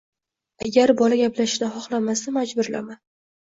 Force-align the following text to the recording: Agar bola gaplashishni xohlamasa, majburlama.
Agar 0.67 0.93
bola 1.01 1.19
gaplashishni 1.19 1.71
xohlamasa, 1.77 2.37
majburlama. 2.41 3.01